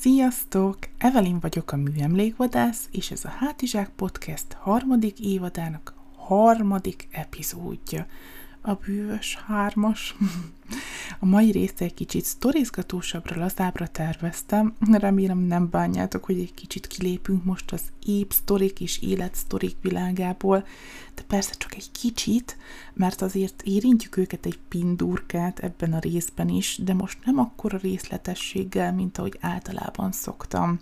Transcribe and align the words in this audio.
Sziasztok! 0.00 0.78
Evelyn 0.98 1.38
vagyok 1.40 1.72
a 1.72 1.76
műemlékvadász, 1.76 2.88
és 2.90 3.10
ez 3.10 3.24
a 3.24 3.28
Hátizsák 3.28 3.88
Podcast 3.88 4.52
harmadik 4.52 5.20
évadának 5.20 5.94
harmadik 6.16 7.08
epizódja. 7.10 8.06
A 8.62 8.74
bűvös 8.74 9.38
hármas. 9.46 10.16
A 11.18 11.26
mai 11.26 11.50
részt 11.50 11.80
egy 11.80 11.94
kicsit 11.94 12.24
sztorizgatósabbra, 12.24 13.40
lazábbra 13.40 13.86
terveztem. 13.86 14.74
Remélem 14.90 15.38
nem 15.38 15.70
bánjátok, 15.70 16.24
hogy 16.24 16.38
egy 16.38 16.54
kicsit 16.54 16.86
kilépünk 16.86 17.44
most 17.44 17.72
az 17.72 17.82
épp 18.06 18.30
sztorik 18.30 18.80
és 18.80 19.02
életsztorik 19.02 19.76
világából, 19.80 20.66
de 21.14 21.22
persze 21.22 21.54
csak 21.58 21.74
egy 21.74 21.90
kicsit, 21.92 22.56
mert 22.92 23.22
azért 23.22 23.62
érintjük 23.62 24.16
őket 24.16 24.46
egy 24.46 24.58
pindurkát 24.68 25.58
ebben 25.58 25.92
a 25.92 25.98
részben 25.98 26.48
is, 26.48 26.80
de 26.84 26.94
most 26.94 27.18
nem 27.24 27.38
akkora 27.38 27.78
részletességgel, 27.78 28.92
mint 28.92 29.18
ahogy 29.18 29.38
általában 29.40 30.12
szoktam 30.12 30.80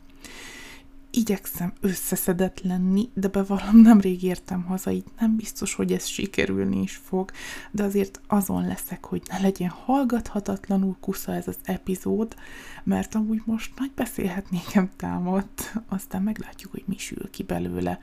igyekszem 1.19 1.73
összeszedett 1.81 2.61
lenni, 2.61 3.09
de 3.15 3.29
bevallom, 3.29 3.81
nemrég 3.81 4.23
értem 4.23 4.63
haza, 4.63 4.91
így 4.91 5.05
nem 5.19 5.37
biztos, 5.37 5.75
hogy 5.75 5.93
ez 5.93 6.07
sikerülni 6.07 6.83
is 6.83 6.97
fog, 6.97 7.31
de 7.71 7.83
azért 7.83 8.21
azon 8.27 8.67
leszek, 8.67 9.05
hogy 9.05 9.23
ne 9.29 9.39
legyen 9.39 9.69
hallgathatatlanul 9.69 10.97
kusza 11.01 11.35
ez 11.35 11.49
az 11.49 11.57
epizód, 11.63 12.37
mert 12.85 13.15
amúgy 13.15 13.43
most 13.45 13.73
nagy 13.79 13.91
beszélhetnékem 13.95 14.91
támadt, 14.97 15.75
aztán 15.89 16.23
meglátjuk, 16.23 16.71
hogy 16.71 16.85
mi 16.87 16.99
sül 16.99 17.31
ki 17.31 17.43
belőle. 17.43 18.01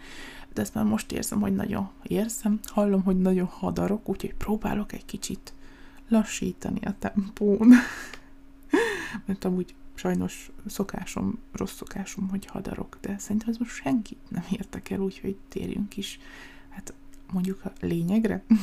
De 0.54 0.62
ezt 0.62 0.74
már 0.74 0.86
most 0.86 1.12
érzem, 1.12 1.41
hogy 1.41 1.55
nagyon 1.55 1.90
érzem, 2.04 2.60
hallom, 2.63 3.04
hogy 3.04 3.18
nagyon 3.20 3.48
hadarok, 3.48 4.10
úgyhogy 4.10 4.34
próbálok 4.34 4.94
egy 4.94 5.05
kicsit 5.05 5.54
lassítani 6.10 6.80
a 6.86 6.96
tempón. 7.00 7.74
mert 9.26 9.46
amúgy 9.46 9.76
sajnos 9.95 10.52
szokásom, 10.66 11.40
rossz 11.52 11.76
szokásom, 11.76 12.30
hogy 12.30 12.45
hadarok, 12.45 12.98
de 13.02 13.17
szerintem 13.17 13.49
ez 13.49 13.58
most 13.58 13.76
senkit 13.76 14.20
nem 14.30 14.44
értek 14.52 14.90
el, 14.90 14.99
úgyhogy 14.99 15.37
térjünk 15.49 15.98
is, 15.98 16.20
hát 16.70 16.93
mondjuk 17.32 17.65
a 17.65 17.71
lényegre. 17.79 18.43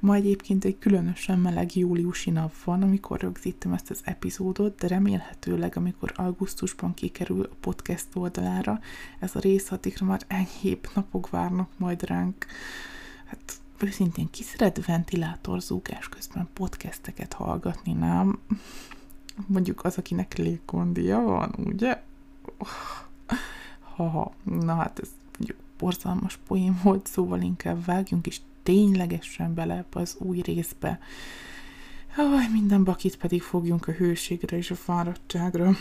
Ma 0.00 0.14
egyébként 0.14 0.64
egy 0.64 0.78
különösen 0.78 1.38
meleg 1.38 1.76
júliusi 1.76 2.30
nap 2.30 2.62
van, 2.64 2.82
amikor 2.82 3.20
rögzítem 3.20 3.72
ezt 3.72 3.90
az 3.90 4.00
epizódot, 4.04 4.78
de 4.78 4.86
remélhetőleg, 4.86 5.76
amikor 5.76 6.12
augusztusban 6.16 6.94
kikerül 6.94 7.42
a 7.42 7.56
podcast 7.60 8.06
oldalára, 8.14 8.80
ez 9.18 9.34
a 9.34 9.38
rész 9.40 9.70
addigra 9.70 10.06
már 10.06 10.22
enyhébb 10.26 10.88
napok 10.94 11.30
várnak 11.30 11.68
majd 11.76 12.02
ránk. 12.02 12.46
Hát 13.24 13.60
őszintén 13.78 14.30
ki 14.30 14.42
szeret 14.42 14.84
ventilátorzúgás 14.84 16.08
közben 16.08 16.48
podcasteket 16.52 17.32
hallgatni, 17.32 17.92
nem? 17.92 18.38
Mondjuk 19.46 19.84
az, 19.84 19.98
akinek 19.98 20.36
légkondia 20.36 21.20
van, 21.20 21.54
ugye? 21.64 22.02
Ha, 23.96 24.32
na 24.42 24.74
hát 24.74 24.98
ez 24.98 25.08
mondjuk 25.38 25.58
borzalmas 25.78 26.38
poén 26.46 26.80
volt, 26.82 27.06
szóval 27.06 27.40
inkább 27.40 27.84
vágjunk 27.84 28.26
is 28.26 28.40
ténylegesen 28.62 29.54
bele 29.54 29.84
az 29.92 30.16
új 30.18 30.40
részbe. 30.40 30.98
Aj, 32.16 32.48
minden 32.52 32.84
bakit 32.84 33.16
pedig 33.16 33.42
fogjunk 33.42 33.88
a 33.88 33.92
hőségre 33.92 34.56
és 34.56 34.70
a 34.70 34.74
fáradtságra. 34.74 35.72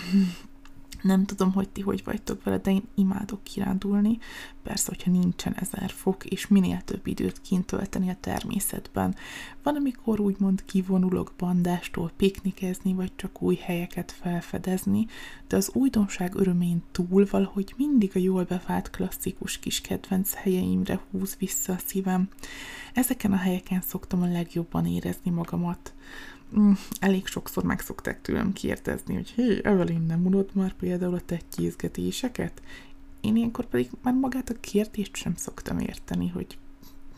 Nem 1.06 1.26
tudom, 1.26 1.54
hogy 1.54 1.70
ti 1.70 1.82
hogy 1.82 2.02
vagytok 2.04 2.44
vele, 2.44 2.58
de 2.58 2.72
én 2.72 2.84
imádok 2.96 3.44
kirándulni. 3.44 4.18
Persze, 4.64 4.86
hogyha 4.88 5.12
nincsen 5.12 5.54
ezer 5.54 5.90
fok, 5.90 6.26
és 6.26 6.48
minél 6.48 6.82
több 6.82 7.08
időt 7.08 7.42
kint 7.42 7.66
tölteni 7.66 8.10
a 8.10 8.18
természetben. 8.20 9.16
Van, 9.64 9.76
amikor 9.76 10.20
úgymond 10.20 10.66
kivonulok 10.66 11.34
bandástól 11.38 12.12
piknikezni, 12.18 12.94
vagy 12.94 13.12
csak 13.16 13.42
új 13.42 13.56
helyeket 13.56 14.12
felfedezni, 14.12 15.08
de 15.48 15.56
az 15.56 15.70
újdonság 15.74 16.36
örömén 16.36 16.84
túl 16.92 17.28
valahogy 17.30 17.74
mindig 17.78 18.12
a 18.16 18.20
jól 18.20 18.44
bevált 18.44 18.90
klasszikus 18.90 19.60
kis 19.60 19.82
kedvenc 19.82 20.34
helyeimre 20.34 21.00
húz 21.12 21.36
vissza 21.40 21.74
a 21.74 21.80
szívem. 21.86 22.30
Ezeken 22.94 23.32
a 23.32 23.38
helyeken 23.38 23.82
szoktam 23.82 24.22
a 24.22 24.32
legjobban 24.32 24.86
érezni 24.86 25.32
magamat. 25.32 25.94
Mm, 26.60 26.72
elég 27.00 27.26
sokszor 27.26 27.64
meg 27.64 27.80
szokták 27.80 28.22
tőlem 28.22 28.54
kérdezni, 28.54 29.14
hogy 29.14 29.30
hé, 29.30 29.60
Evelyn, 29.64 30.02
nem 30.02 30.26
unod 30.26 30.50
már 30.54 30.74
például 30.74 31.14
a 31.14 31.22
tettyézgetéseket? 31.26 32.62
Én 33.22 33.36
ilyenkor 33.36 33.66
pedig 33.66 33.90
már 34.02 34.14
magát 34.14 34.50
a 34.50 34.60
kérdést 34.60 35.16
sem 35.16 35.36
szoktam 35.36 35.80
érteni, 35.80 36.28
hogy 36.28 36.58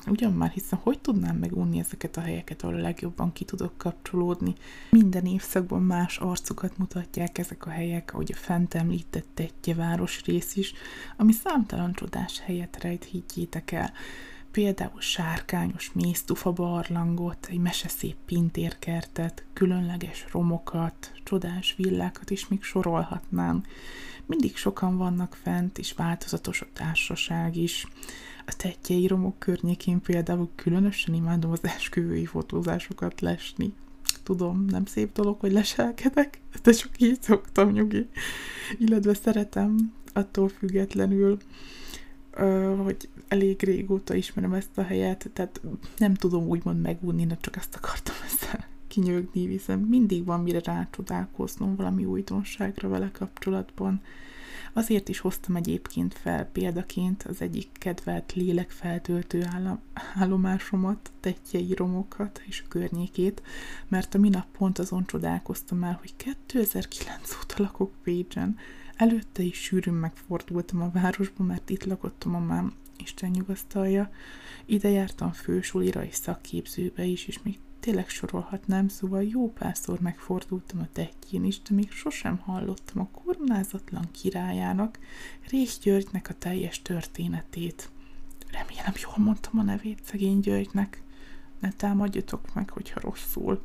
ugyan 0.09 0.33
már 0.33 0.49
hiszen 0.49 0.79
hogy 0.83 0.99
tudnám 0.99 1.37
megunni 1.37 1.79
ezeket 1.79 2.17
a 2.17 2.21
helyeket, 2.21 2.63
ahol 2.63 2.75
a 2.75 2.81
legjobban 2.81 3.33
ki 3.33 3.45
tudok 3.45 3.77
kapcsolódni. 3.77 4.53
Minden 4.89 5.25
évszakban 5.25 5.81
más 5.81 6.17
arcukat 6.17 6.77
mutatják 6.77 7.37
ezek 7.37 7.65
a 7.65 7.69
helyek, 7.69 8.13
ahogy 8.13 8.31
a 8.33 8.37
fent 8.37 8.73
említett 8.73 9.27
Tetje 9.33 9.75
város 9.75 10.23
rész 10.25 10.55
is, 10.55 10.73
ami 11.17 11.31
számtalan 11.31 11.93
csodás 11.93 12.39
helyet 12.39 12.81
rejt, 12.81 13.03
higgyétek 13.03 13.71
el 13.71 13.91
például 14.51 15.01
sárkányos 15.01 15.91
méztufa 15.93 16.51
barlangot, 16.51 17.47
egy 17.49 17.57
meseszép 17.57 18.15
pintérkertet, 18.25 19.45
különleges 19.53 20.25
romokat, 20.31 21.11
csodás 21.23 21.75
villákat 21.77 22.29
is 22.29 22.47
még 22.47 22.63
sorolhatnánk. 22.63 23.67
Mindig 24.25 24.55
sokan 24.55 24.97
vannak 24.97 25.37
fent, 25.43 25.77
és 25.77 25.93
változatos 25.93 26.61
a 26.61 26.67
társaság 26.73 27.55
is. 27.55 27.87
A 28.45 28.55
tetjei 28.57 29.07
romok 29.07 29.39
környékén 29.39 30.01
például 30.01 30.49
különösen 30.55 31.13
imádom 31.13 31.51
az 31.51 31.63
esküvői 31.63 32.25
fotózásokat 32.25 33.21
lesni. 33.21 33.73
Tudom, 34.23 34.65
nem 34.65 34.85
szép 34.85 35.13
dolog, 35.13 35.39
hogy 35.39 35.51
leselkedek, 35.51 36.39
de 36.63 36.71
csak 36.71 37.01
így 37.01 37.21
szoktam 37.21 37.71
nyugi. 37.71 38.09
Illetve 38.77 39.13
szeretem 39.13 39.93
attól 40.13 40.49
függetlenül, 40.49 41.37
hogy 42.83 43.09
elég 43.27 43.63
régóta 43.63 44.13
ismerem 44.13 44.53
ezt 44.53 44.77
a 44.77 44.83
helyet, 44.83 45.29
tehát 45.33 45.61
nem 45.97 46.13
tudom 46.13 46.47
úgymond 46.47 46.81
megúni, 46.81 47.25
de 47.25 47.37
csak 47.41 47.55
ezt 47.55 47.75
akartam 47.75 48.15
ezzel 48.27 48.65
kinyögni, 48.87 49.47
viszont 49.47 49.89
mindig 49.89 50.25
van 50.25 50.41
mire 50.41 50.59
rácsodálkoznom 50.63 51.75
valami 51.75 52.05
újdonságra 52.05 52.89
vele 52.89 53.11
kapcsolatban. 53.11 54.01
Azért 54.73 55.09
is 55.09 55.19
hoztam 55.19 55.55
egyébként 55.55 56.13
fel 56.13 56.45
példaként 56.45 57.23
az 57.23 57.41
egyik 57.41 57.69
kedvelt 57.73 58.33
lélekfeltöltő 58.33 59.43
állom, 59.43 59.79
állomásomat, 60.15 61.11
tetjei 61.19 61.73
romokat 61.73 62.41
és 62.45 62.63
a 62.65 62.67
környékét, 62.67 63.41
mert 63.87 64.15
a 64.15 64.17
minap 64.17 64.45
pont 64.57 64.79
azon 64.79 65.05
csodálkoztam 65.05 65.83
el, 65.83 65.97
hogy 65.99 66.13
2009 66.15 67.37
óta 67.41 67.63
lakok 67.63 67.91
Pécsen, 68.03 68.57
Előtte 68.97 69.43
is 69.43 69.57
sűrűn 69.57 69.93
megfordultam 69.93 70.81
a 70.81 70.89
városba, 70.89 71.43
mert 71.43 71.69
itt 71.69 71.83
lakott 71.83 72.23
a 72.23 72.29
mamám, 72.29 72.73
Isten 72.97 73.29
nyugasztalja. 73.29 74.11
Ide 74.65 74.89
jártam 74.89 75.31
fősulira 75.31 76.03
és 76.03 76.15
szakképzőbe 76.15 77.03
is, 77.03 77.27
és 77.27 77.41
még 77.41 77.59
tényleg 77.79 78.09
sorolhatnám, 78.09 78.87
szóval 78.87 79.23
jó 79.23 79.51
párszor 79.51 79.99
megfordultam 79.99 80.79
a 80.79 80.87
tetjén 80.93 81.45
is, 81.45 81.61
de 81.61 81.75
még 81.75 81.91
sosem 81.91 82.37
hallottam 82.37 83.01
a 83.01 83.19
koronázatlan 83.21 84.11
királyának, 84.11 84.99
Rész 85.49 85.79
Györgynek 85.79 86.29
a 86.29 86.33
teljes 86.33 86.81
történetét. 86.81 87.89
Remélem 88.51 88.93
jól 89.03 89.25
mondtam 89.25 89.59
a 89.59 89.63
nevét 89.63 89.99
szegény 90.03 90.39
Györgynek. 90.39 91.01
Ne 91.59 91.71
támadjatok 91.71 92.53
meg, 92.53 92.69
hogyha 92.69 92.99
rosszul. 92.99 93.61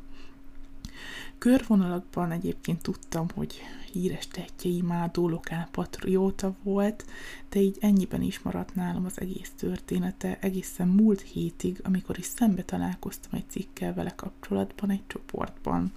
Körvonalakban 1.37 2.31
egyébként 2.31 2.81
tudtam, 2.81 3.27
hogy 3.35 3.61
híres 3.91 4.27
tettje 4.27 4.71
imádó 4.71 5.29
lokálpatrióta 5.29 6.55
volt, 6.63 7.05
de 7.49 7.59
így 7.59 7.77
ennyiben 7.79 8.21
is 8.21 8.39
maradt 8.39 8.75
nálam 8.75 9.05
az 9.05 9.19
egész 9.19 9.51
története, 9.57 10.37
egészen 10.41 10.87
múlt 10.87 11.21
hétig, 11.21 11.79
amikor 11.83 12.17
is 12.17 12.25
szembe 12.25 12.63
találkoztam 12.63 13.31
egy 13.33 13.49
cikkel 13.49 13.93
vele 13.93 14.11
kapcsolatban 14.15 14.89
egy 14.89 15.07
csoportban. 15.07 15.91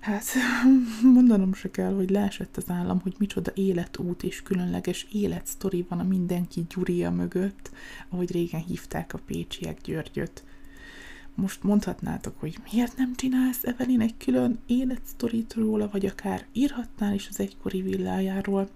Hát, 0.00 0.24
mondanom 1.14 1.54
se 1.54 1.70
kell, 1.70 1.94
hogy 1.94 2.10
leesett 2.10 2.56
az 2.56 2.70
állam, 2.70 3.00
hogy 3.00 3.14
micsoda 3.18 3.50
életút 3.54 4.22
és 4.22 4.42
különleges 4.42 5.06
életsztori 5.12 5.86
van 5.88 5.98
a 5.98 6.02
mindenki 6.02 6.66
Gyuria 6.68 7.10
mögött, 7.10 7.70
ahogy 8.08 8.30
régen 8.30 8.60
hívták 8.60 9.14
a 9.14 9.18
pécsiek 9.26 9.80
Györgyöt 9.80 10.44
most 11.34 11.62
mondhatnátok, 11.62 12.40
hogy 12.40 12.58
miért 12.72 12.96
nem 12.96 13.14
csinálsz 13.14 13.64
Evelyn 13.64 14.00
egy 14.00 14.14
külön 14.16 14.58
életsztorit 14.66 15.54
róla, 15.54 15.88
vagy 15.92 16.06
akár 16.06 16.46
írhatnál 16.52 17.14
is 17.14 17.28
az 17.30 17.40
egykori 17.40 17.82
villájáról, 17.82 18.68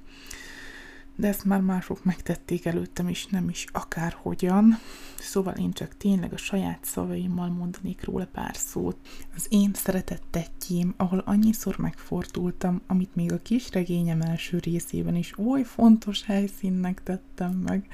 de 1.17 1.29
ezt 1.29 1.45
már 1.45 1.61
mások 1.61 2.05
megtették 2.05 2.65
előttem 2.65 3.09
is, 3.09 3.27
nem 3.27 3.49
is 3.49 3.65
akárhogyan. 3.73 4.79
Szóval 5.19 5.55
én 5.55 5.73
csak 5.73 5.97
tényleg 5.97 6.33
a 6.33 6.37
saját 6.37 6.79
szavaimmal 6.85 7.49
mondanék 7.49 8.05
róla 8.05 8.27
pár 8.33 8.57
szót. 8.57 8.97
Az 9.35 9.47
én 9.49 9.71
szeretett 9.75 10.23
tetjém, 10.31 10.95
ahol 10.97 11.19
annyiszor 11.19 11.77
megfordultam, 11.79 12.81
amit 12.87 13.15
még 13.15 13.33
a 13.33 13.43
kis 13.43 13.71
regényem 13.73 14.21
első 14.21 14.59
részében 14.59 15.17
is 15.17 15.39
oly 15.39 15.63
fontos 15.63 16.25
helyszínnek 16.25 17.03
tettem 17.03 17.53
meg, 17.53 17.87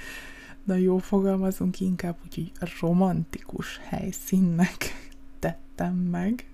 de 0.64 0.79
jó 0.79 0.99
fogalmazunk 0.99 1.81
inkább 1.81 2.17
úgy, 2.25 2.53
hogy 2.59 2.73
romantikus 2.81 3.81
helyszínnek 3.82 5.11
tettem 5.38 5.94
meg. 5.94 6.47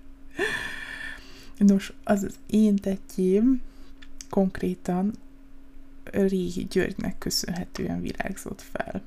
Nos, 1.57 1.93
az 2.03 2.23
az 2.23 2.35
én 2.47 2.75
tetjém, 2.75 3.61
konkrétan 4.29 5.13
Régi 6.03 6.65
Györgynek 6.69 7.17
köszönhetően 7.17 8.01
virágzott 8.01 8.61
fel. 8.61 9.01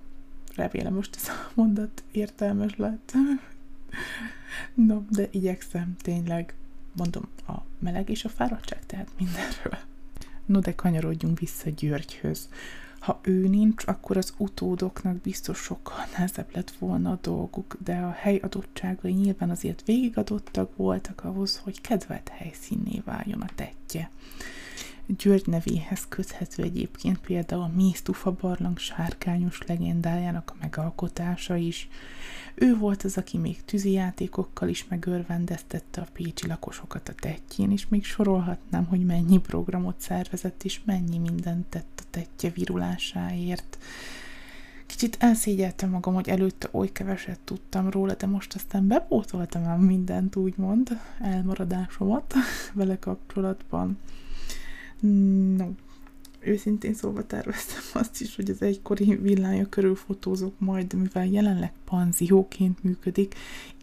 Remélem 0.55 0.95
most 0.95 1.17
ez 1.17 1.29
a 1.29 1.51
mondat 1.55 2.05
értelmes 2.11 2.77
lett. 2.77 3.13
no, 4.75 5.03
de 5.11 5.29
igyekszem 5.31 5.97
tényleg, 5.97 6.55
mondom, 6.97 7.29
a 7.47 7.53
meleg 7.79 8.09
és 8.09 8.25
a 8.25 8.29
fáradtság, 8.29 8.87
tehát 8.87 9.09
mindenről. 9.19 9.79
No, 10.47 10.59
de 10.59 10.75
kanyarodjunk 10.75 11.39
vissza 11.39 11.71
Györgyhöz. 11.71 12.49
Ha 13.03 13.21
ő 13.23 13.49
nincs, 13.49 13.87
akkor 13.87 14.17
az 14.17 14.35
utódoknak 14.37 15.17
biztos 15.17 15.59
sokkal 15.59 16.07
nehezebb 16.13 16.49
lett 16.55 16.71
volna 16.71 17.11
a 17.11 17.19
dolguk, 17.23 17.77
de 17.85 17.97
a 17.97 18.11
hely 18.11 18.37
adottságai 18.43 19.13
nyilván 19.13 19.51
azért 19.51 19.83
végigadottak 19.85 20.77
voltak 20.77 21.25
ahhoz, 21.25 21.61
hogy 21.65 21.81
kedvelt 21.81 22.29
helyszínné 22.29 23.03
váljon 23.05 23.41
a 23.41 23.49
tetje. 23.55 24.11
György 25.07 25.47
nevéhez 25.47 26.07
köthető 26.09 26.63
egyébként 26.63 27.19
például 27.19 27.63
a 27.63 27.71
Mésztufa 27.75 28.33
barlang 28.41 28.79
sárkányos 28.79 29.61
legendájának 29.67 30.51
a 30.55 30.59
megalkotása 30.61 31.57
is. 31.57 31.89
Ő 32.55 32.77
volt 32.77 33.03
az, 33.03 33.17
aki 33.17 33.39
még 33.39 33.65
tűzijátékokkal 33.65 34.69
is 34.69 34.87
megörvendeztette 34.89 36.01
a 36.01 36.07
pécsi 36.13 36.47
lakosokat 36.47 37.09
a 37.09 37.15
tettjén, 37.15 37.71
és 37.71 37.89
még 37.89 38.05
sorolhatnám, 38.05 38.85
hogy 38.85 39.05
mennyi 39.05 39.39
programot 39.39 40.01
szervezett, 40.01 40.63
és 40.63 40.81
mennyi 40.85 41.19
mindent 41.19 41.67
tett 41.67 42.03
a 42.03 42.07
tettje 42.11 42.51
virulásáért. 42.51 43.79
Kicsit 44.87 45.17
elszégyeltem 45.21 45.91
magam, 45.91 46.15
hogy 46.15 46.29
előtte 46.29 46.69
oly 46.71 46.93
keveset 46.93 47.41
tudtam 47.41 47.91
róla, 47.91 48.15
de 48.15 48.27
most 48.27 48.55
aztán 48.55 48.87
bepótoltam 48.87 49.65
el 49.65 49.79
mindent, 49.79 50.37
úgymond, 50.37 51.01
elmaradásomat 51.21 52.35
vele 52.75 52.99
kapcsolatban. 52.99 53.99
No, 55.57 55.67
őszintén 56.41 56.95
szóval 56.95 57.27
terveztem 57.27 57.83
azt 58.03 58.21
is, 58.21 58.37
hogy 58.37 58.51
az 58.51 58.63
egykori 58.63 59.15
villája 59.15 59.69
körül 59.69 59.95
fotózok 59.95 60.59
majd, 60.59 60.93
mivel 60.95 61.27
jelenleg 61.27 61.73
panzióként 61.85 62.83
működik, 62.83 63.35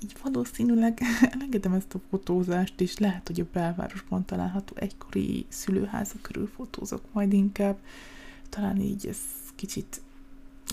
így 0.03 0.15
valószínűleg 0.23 0.99
elengedem 1.31 1.73
ezt 1.73 1.93
a 1.93 1.99
fotózást, 2.09 2.81
és 2.81 2.97
lehet, 2.97 3.27
hogy 3.27 3.39
a 3.39 3.45
belvárosban 3.53 4.25
található 4.25 4.75
egykori 4.75 5.45
szülőháza 5.47 6.15
körül 6.21 6.47
fotózok 6.47 7.01
majd 7.11 7.33
inkább. 7.33 7.77
Talán 8.49 8.77
így 8.77 9.07
ez 9.07 9.17
kicsit, 9.55 10.01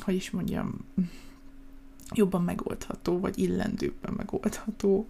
hogy 0.00 0.14
is 0.14 0.30
mondjam, 0.30 0.74
jobban 2.14 2.42
megoldható, 2.42 3.18
vagy 3.18 3.38
illendőbben 3.38 4.14
megoldható. 4.16 5.06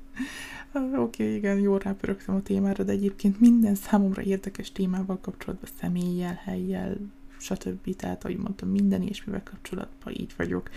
Oké, 0.73 0.97
okay, 0.97 1.35
igen, 1.35 1.59
jól 1.59 1.79
rápörögtem 1.79 2.35
a 2.35 2.43
témára, 2.43 2.85
de 2.85 2.93
egyébként 2.93 3.41
minden 3.41 3.75
számomra 3.75 4.23
érdekes 4.23 4.73
témával 4.73 5.19
kapcsolatban, 5.21 5.71
személlyel, 5.81 6.41
helyjel, 6.45 6.97
stb. 7.39 7.97
Tehát, 7.97 8.25
ahogy 8.25 8.37
mondtam, 8.37 8.69
minden 8.69 9.03
ilyesmivel 9.03 9.43
kapcsolatban 9.43 10.13
így 10.13 10.35
vagyok. 10.37 10.71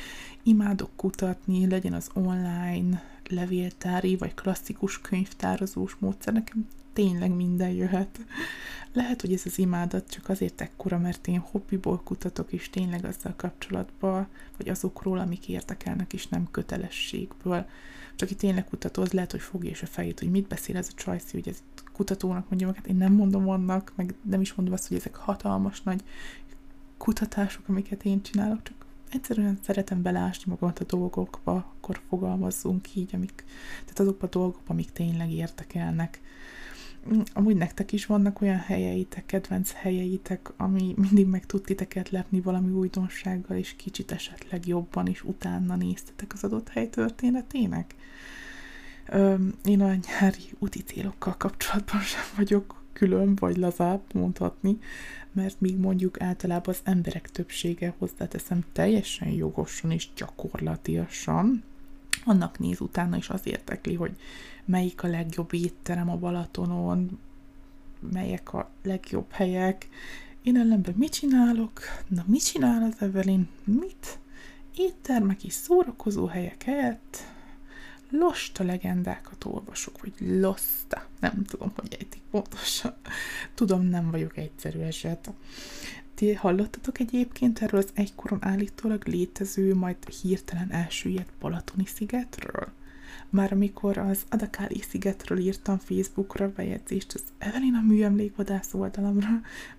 Imádok 0.44 0.90
kutatni, 0.96 1.68
legyen 1.68 1.94
az 1.94 2.10
online, 2.14 3.04
levéltári, 3.30 4.16
vagy 4.16 4.34
klasszikus 4.34 5.02
könyvtározós 5.02 5.96
módszer, 6.00 6.34
nekem 6.34 6.68
tényleg 7.00 7.32
minden 7.32 7.70
jöhet. 7.70 8.20
Lehet, 8.94 9.22
hogy 9.22 9.34
ez 9.34 9.42
az 9.46 9.60
imádat 9.60 10.10
csak 10.10 10.30
azért 10.30 10.62
ekkora, 10.62 10.98
mert 10.98 11.28
én 11.28 11.40
hobbiból 11.40 12.02
kutatok, 12.04 12.52
és 12.52 12.70
tényleg 12.70 13.06
azzal 13.06 13.34
kapcsolatban, 13.36 14.28
vagy 14.58 14.70
azokról, 14.70 15.20
amik 15.20 15.48
érdekelnek, 15.48 16.14
és 16.14 16.28
nem 16.28 16.48
kötelességből. 16.52 17.66
Csak 18.16 18.32
itt 18.32 18.38
tényleg 18.38 18.66
kutató, 18.66 19.02
az 19.02 19.12
lehet, 19.12 19.32
hogy 19.32 19.42
fogja 19.42 19.70
és 19.70 19.82
a 19.82 19.86
fejét, 19.86 20.20
hogy 20.20 20.30
mit 20.30 20.48
beszél 20.48 20.78
ez 20.78 20.88
a 20.92 20.96
Csajci, 20.96 21.32
hogy 21.32 21.48
ez 21.48 21.64
kutatónak 21.94 22.50
mondja 22.50 22.68
meg, 22.68 22.76
hát 22.76 22.88
én 22.88 22.96
nem 22.96 23.14
mondom 23.14 23.50
annak, 23.50 23.94
meg 23.96 24.14
nem 24.22 24.42
is 24.42 24.54
mondom 24.54 24.74
azt, 24.74 24.88
hogy 24.88 24.98
ezek 24.98 25.16
hatalmas 25.16 25.82
nagy 25.82 26.04
kutatások, 26.98 27.68
amiket 27.68 28.06
én 28.06 28.22
csinálok, 28.22 28.64
csak 28.64 28.86
egyszerűen 29.12 29.60
szeretem 29.62 30.02
beleásni 30.02 30.52
magamat 30.52 30.80
a 30.80 30.86
dolgokba, 30.86 31.54
akkor 31.54 32.02
fogalmazzunk 32.10 32.96
így, 32.96 33.16
amik, 33.16 33.44
tehát 33.82 34.00
azokba 34.00 34.26
a 34.26 34.30
dolgokba, 34.30 34.74
amik 34.74 34.92
tényleg 34.92 35.32
érdekelnek. 35.32 36.22
Amúgy 37.34 37.56
nektek 37.56 37.92
is 37.92 38.06
vannak 38.06 38.42
olyan 38.42 38.58
helyeitek, 38.58 39.26
kedvenc 39.26 39.72
helyeitek, 39.72 40.52
ami 40.58 40.94
mindig 40.98 41.28
meg 41.28 41.46
tud 41.46 41.62
titeket 41.62 42.10
lepni 42.10 42.42
valami 42.42 42.72
újdonsággal, 42.72 43.58
és 43.58 43.76
kicsit 43.76 44.12
esetleg 44.12 44.68
jobban 44.68 45.08
is 45.08 45.24
utána 45.24 45.76
néztetek 45.76 46.34
az 46.34 46.44
adott 46.44 46.70
hely 46.70 46.90
történetének? 46.90 47.96
Én 49.64 49.82
a 49.82 49.94
nyári 49.94 50.44
úti 50.60 50.82
célokkal 50.82 51.38
kapcsolatban 51.38 52.02
sem 52.02 52.24
vagyok 52.36 52.84
külön 52.94 53.36
vagy 53.36 53.58
lazább 53.58 54.02
mondhatni, 54.14 54.78
mert 55.32 55.62
míg 55.62 55.78
mondjuk 55.78 56.22
általában 56.22 56.74
az 56.74 56.82
emberek 56.84 57.30
többsége 57.32 57.94
hozzáteszem 57.98 58.64
teljesen 58.72 59.30
jogosan 59.30 59.92
és 59.92 60.08
gyakorlatiasan, 60.16 61.64
annak 62.26 62.60
néz 62.60 62.82
utána 62.82 63.18
is 63.18 63.30
az 63.30 63.42
értekli, 63.44 63.94
hogy 63.94 64.16
melyik 64.70 65.04
a 65.04 65.08
legjobb 65.08 65.54
étterem 65.54 66.10
a 66.10 66.16
Balatonon, 66.16 67.20
melyek 68.12 68.54
a 68.54 68.70
legjobb 68.84 69.32
helyek. 69.32 69.88
Én 70.42 70.58
ellenben 70.58 70.94
mit 70.98 71.14
csinálok? 71.14 71.80
Na, 72.08 72.24
mit 72.28 72.46
csinál 72.46 72.84
az 72.84 73.02
Evelyn? 73.02 73.50
Mit? 73.64 74.20
Éttermek 74.76 75.44
és 75.44 75.54
szórakozó 75.54 76.26
helyek 76.26 76.64
helyett 76.64 77.18
losta 78.10 78.64
legendákat 78.64 79.46
olvasok, 79.46 80.02
vagy 80.02 80.14
losta, 80.20 81.06
nem 81.20 81.44
tudom, 81.44 81.72
hogy 81.76 81.96
ejtik 82.00 82.22
pontosan. 82.32 82.94
Tudom, 83.54 83.82
nem 83.82 84.12
vagyok 84.12 84.38
egyszerű 84.38 84.80
eset. 84.80 85.32
Ti 86.14 86.34
hallottatok 86.34 87.00
egyébként 87.00 87.62
erről 87.62 87.80
az 87.80 87.90
egykoron 87.94 88.46
állítólag 88.46 89.08
létező, 89.08 89.76
majd 89.76 90.10
hirtelen 90.10 90.72
elsüllyedt 90.72 91.34
Balatoni 91.40 91.86
szigetről? 91.86 92.72
Már 93.30 93.52
amikor 93.52 93.98
az 93.98 94.26
Adakáli 94.30 94.82
szigetről 94.90 95.38
írtam 95.38 95.78
Facebookra 95.78 96.52
bejegyzést 96.52 97.14
az 97.14 97.24
Evelina 97.38 97.82
műemlékvadász 97.82 98.74
oldalamra, 98.74 99.30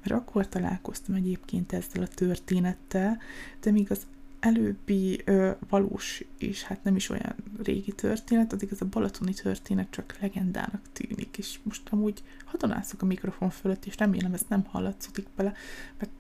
mert 0.02 0.20
akkor 0.20 0.48
találkoztam 0.48 1.14
egyébként 1.14 1.72
ezzel 1.72 2.02
a 2.02 2.14
történettel, 2.14 3.19
de 3.60 3.70
még 3.70 3.90
az 3.90 4.06
előbbi 4.40 5.20
ö, 5.25 5.50
valós 5.69 6.25
és 6.38 6.62
hát 6.62 6.84
nem 6.84 6.96
is 6.96 7.08
olyan 7.08 7.34
régi 7.62 7.92
történet, 7.92 8.52
addig 8.52 8.69
ez 8.72 8.81
a 8.81 8.87
balatoni 8.90 9.32
történet 9.32 9.90
csak 9.90 10.16
legendának 10.20 10.82
tűnik, 10.93 11.38
és 11.38 11.58
most 11.62 11.82
amúgy 11.90 12.22
hadonászok 12.44 13.02
a 13.02 13.06
mikrofon 13.06 13.50
fölött, 13.50 13.84
és 13.84 13.96
remélem 13.96 14.32
ez 14.32 14.43
nem 14.48 14.64
hallatszódik 14.64 15.26
bele, 15.36 15.52
mert 15.98 16.10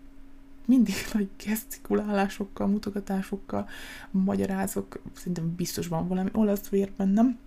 mindig 0.70 0.94
nagy 1.12 1.28
gesztikulálásokkal, 1.44 2.66
mutogatásokkal 2.66 3.68
magyarázok, 4.10 5.02
szerintem 5.16 5.54
biztos 5.54 5.86
van 5.86 6.08
valami 6.08 6.30
olasz 6.32 6.68
vér 6.68 6.92
bennem, 6.96 7.38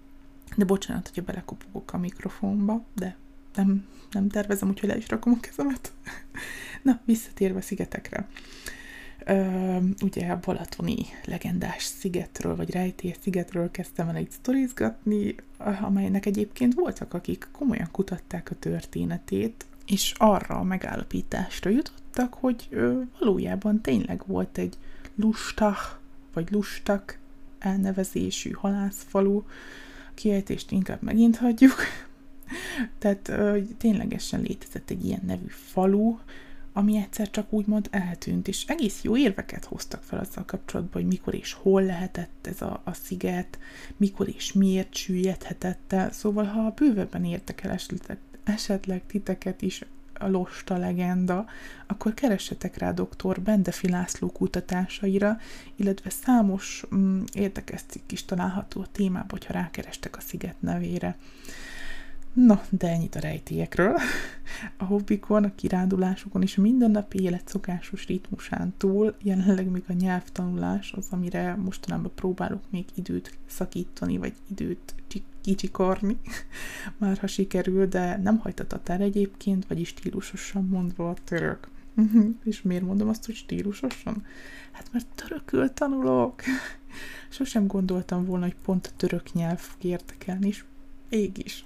de 0.56 0.66
bocsánat, 0.66 1.08
hogyha 1.08 1.24
belekopogok 1.24 1.94
a 1.94 1.98
mikrofonba, 1.98 2.86
de 2.96 3.16
nem, 3.56 3.86
nem 4.12 4.28
tervezem, 4.30 4.70
úgyhogy 4.70 4.90
le 4.90 4.98
is 4.98 5.10
rakom 5.10 5.34
a 5.34 5.40
kezemet. 5.40 5.92
Na, 6.82 7.00
visszatérve 7.06 7.62
szigetekre. 7.62 8.28
Ö, 9.26 9.78
ugye 10.02 10.28
a 10.32 10.40
Balatoni 10.40 11.06
legendás 11.26 11.84
szigetről, 11.84 12.56
vagy 12.56 12.72
rejtély 12.72 13.16
szigetről 13.22 13.72
kezdtem 13.72 14.10
el 14.10 14.16
egy 14.16 14.32
sztorizgatni, 14.32 15.36
amelynek 15.82 16.26
egyébként 16.26 16.74
voltak, 16.74 17.14
akik 17.14 17.48
komolyan 17.52 17.92
kutatták 17.92 18.52
a 18.52 18.56
történetét, 18.56 19.66
és 19.94 20.14
arra 20.18 20.56
a 20.56 20.64
megállapításra 20.64 21.70
jutottak, 21.70 22.34
hogy 22.34 22.68
ö, 22.70 23.02
valójában 23.20 23.82
tényleg 23.82 24.24
volt 24.26 24.58
egy 24.58 24.78
lustach, 25.16 25.96
vagy 26.34 26.52
lustak 26.52 27.18
elnevezésű 27.60 28.52
halászfalu, 28.52 29.44
kiejtést 30.14 30.72
inkább 30.72 31.02
megint 31.02 31.38
hagyjuk. 31.38 31.76
Tehát 33.00 33.28
ö, 33.28 33.60
ténylegesen 33.78 34.42
létezett 34.42 34.90
egy 34.90 35.06
ilyen 35.06 35.22
nevű 35.26 35.48
falu, 35.48 36.18
ami 36.74 36.98
egyszer 36.98 37.30
csak 37.30 37.54
úgymond 37.54 37.88
eltűnt, 37.92 38.48
és 38.48 38.66
egész 38.68 39.02
jó 39.02 39.18
érveket 39.18 39.66
hoztak 39.66 40.04
fel 40.04 40.20
azzal 40.20 40.46
kapcsolatban, 40.46 41.02
hogy 41.02 41.12
mikor 41.12 41.34
és 41.34 41.54
hol 41.54 41.84
lehetett 41.84 42.48
ez 42.48 42.62
a, 42.62 42.82
a 42.84 42.94
sziget, 42.94 43.60
mikor 43.98 44.28
és 44.28 44.54
miért 44.54 44.96
süllyedhetett 44.96 45.94
el. 45.94 46.12
Szóval, 46.12 46.46
ha 46.46 46.74
bővebben 46.76 47.26
értek 47.26 47.64
el 47.64 47.72
esetleg, 47.72 48.18
esetleg 48.44 49.02
titeket 49.08 49.62
is 49.62 49.82
losta 50.20 50.78
legenda, 50.78 51.46
akkor 51.88 52.14
keressetek 52.14 52.78
rá 52.78 52.92
dr. 52.92 53.42
Bendefi 53.42 53.90
László 53.90 54.32
kutatásaira, 54.32 55.38
illetve 55.76 56.10
számos 56.10 56.84
mm, 56.96 57.22
érdekes 57.34 57.82
cikk 57.88 58.12
is 58.12 58.26
található 58.26 58.82
a 58.82 58.88
témában, 58.92 59.30
hogyha 59.30 59.54
rákerestek 59.54 60.18
a 60.18 60.22
sziget 60.22 60.56
nevére. 60.60 61.18
Na, 62.34 62.62
de 62.70 62.88
ennyit 62.88 63.16
a 63.16 63.20
rejtélyekről. 63.20 64.00
A 64.78 64.84
hobbikon, 64.84 65.44
a 65.44 65.56
kirándulásokon 65.56 66.42
és 66.42 66.58
a 66.58 66.62
mindennapi 66.62 67.22
élet 67.22 67.48
szokásos 67.48 68.08
ritmusán 68.08 68.74
túl 68.78 69.16
jelenleg 69.22 69.70
még 69.70 69.84
a 69.88 69.94
nyelvtanulás 69.94 70.92
az, 70.92 71.08
amire 71.10 71.56
mostanában 71.56 72.12
próbálok 72.16 72.62
még 72.70 72.86
időt 72.94 73.38
szakítani, 73.46 74.18
vagy 74.18 74.34
időt 74.50 74.96
kicsikarni, 75.42 76.18
már 76.98 77.18
ha 77.18 77.28
sikerül, 77.28 77.88
de 77.88 78.18
nem 78.18 78.38
hajtatott 78.38 78.90
el 78.90 79.02
egyébként, 79.02 79.68
vagyis 79.68 79.88
stílusosan 79.88 80.66
mondva 80.66 81.10
a 81.10 81.16
török. 81.24 81.68
és 82.44 82.62
miért 82.62 82.84
mondom 82.84 83.10
azt, 83.10 83.26
hogy 83.26 83.36
stílusosan? 83.36 84.26
Hát 84.72 84.90
mert 84.92 85.08
törökül 85.16 85.74
tanulok. 85.74 86.42
Sosem 87.30 87.68
gondoltam 87.68 88.26
volna, 88.26 88.46
hogy 88.46 88.56
pont 88.66 88.88
a 88.88 88.96
török 88.98 89.34
nyelv 89.34 89.62
érdekelni, 89.82 90.48
és 90.48 90.64
ég 91.10 91.38
is. 91.44 91.64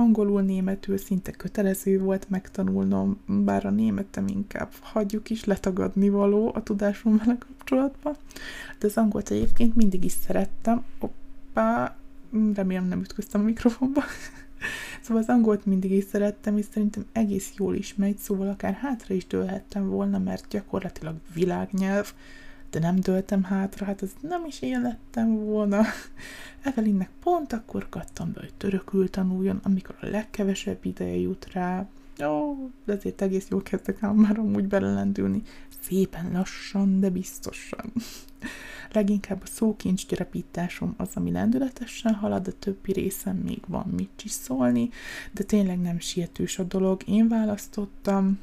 Angolul, 0.00 0.42
németül 0.42 0.98
szinte 0.98 1.30
kötelező 1.30 1.98
volt 1.98 2.30
megtanulnom, 2.30 3.20
bár 3.26 3.66
a 3.66 3.70
németem 3.70 4.26
inkább 4.26 4.72
hagyjuk 4.80 5.30
is 5.30 5.44
letagadni 5.44 6.08
való 6.08 6.50
a 6.54 6.62
tudásom 6.62 7.16
vele 7.16 7.38
kapcsolatban. 7.38 8.16
De 8.78 8.86
az 8.86 8.96
angolt 8.96 9.30
egyébként 9.30 9.74
mindig 9.74 10.04
is 10.04 10.12
szerettem. 10.12 10.84
Oppá, 10.98 11.96
remélem 12.54 12.86
nem 12.86 13.00
ütköztem 13.00 13.40
a 13.40 13.44
mikrofonba. 13.44 14.02
szóval 15.02 15.22
az 15.22 15.28
angolt 15.28 15.66
mindig 15.66 15.90
is 15.90 16.04
szerettem, 16.04 16.56
és 16.58 16.66
szerintem 16.72 17.04
egész 17.12 17.52
jól 17.56 17.74
is 17.74 17.94
megy, 17.94 18.16
szóval 18.16 18.48
akár 18.48 18.74
hátra 18.74 19.14
is 19.14 19.26
dőlhettem 19.26 19.88
volna, 19.88 20.18
mert 20.18 20.48
gyakorlatilag 20.48 21.14
világnyelv, 21.34 22.12
de 22.70 22.78
nem 22.78 23.00
döltem 23.00 23.42
hátra, 23.42 23.86
hát 23.86 24.02
ez 24.02 24.10
nem 24.20 24.44
is 24.46 24.62
én 24.62 24.80
lettem 24.80 25.44
volna. 25.44 25.82
Evelinnek 26.62 27.10
pont 27.22 27.52
akkor 27.52 27.88
kattam 27.88 28.32
be, 28.32 28.40
hogy 28.40 28.54
törökül 28.54 29.10
tanuljon, 29.10 29.60
amikor 29.62 29.94
a 30.00 30.06
legkevesebb 30.06 30.84
ideje 30.84 31.16
jut 31.16 31.52
rá. 31.52 31.86
Ó, 32.24 32.70
de 32.84 32.92
azért 32.92 33.22
egész 33.22 33.46
jól 33.50 33.62
kezdtek 33.62 34.02
ám 34.02 34.16
már 34.16 34.38
amúgy 34.38 34.66
belelendülni. 34.66 35.42
Szépen 35.80 36.32
lassan, 36.32 37.00
de 37.00 37.10
biztosan. 37.10 37.92
Leginkább 38.92 39.42
a 39.42 39.46
szókincs 39.46 40.06
gyarapításom 40.06 40.94
az, 40.96 41.08
ami 41.14 41.30
lendületesen 41.30 42.14
halad, 42.14 42.46
a 42.46 42.52
többi 42.52 42.92
részem 42.92 43.36
még 43.36 43.60
van 43.66 43.92
mit 43.96 44.22
is 44.24 44.30
szólni, 44.30 44.90
de 45.32 45.42
tényleg 45.42 45.80
nem 45.80 45.98
sietős 45.98 46.58
a 46.58 46.62
dolog. 46.62 47.02
Én 47.06 47.28
választottam, 47.28 48.38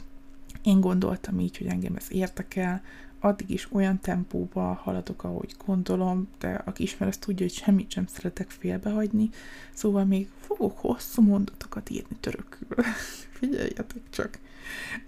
én 0.63 0.79
gondoltam 0.79 1.39
így, 1.39 1.57
hogy 1.57 1.67
engem 1.67 1.95
ez 1.95 2.05
érdekel, 2.09 2.81
addig 3.19 3.49
is 3.49 3.67
olyan 3.71 3.99
tempóba 3.99 4.73
haladok, 4.73 5.23
ahogy 5.23 5.55
gondolom, 5.65 6.27
de 6.39 6.61
aki 6.65 6.83
ismer, 6.83 7.07
azt 7.07 7.19
tudja, 7.19 7.45
hogy 7.45 7.55
semmit 7.55 7.91
sem 7.91 8.05
szeretek 8.07 8.49
félbehagyni, 8.49 9.29
szóval 9.73 10.05
még 10.05 10.29
fogok 10.39 10.77
hosszú 10.77 11.21
mondatokat 11.21 11.89
írni 11.89 12.15
törökül. 12.19 12.67
Figyeljetek 13.39 14.01
csak! 14.09 14.39